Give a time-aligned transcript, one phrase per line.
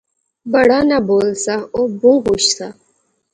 [0.53, 2.67] بڑا ناں بول سا او بہوں خوش سا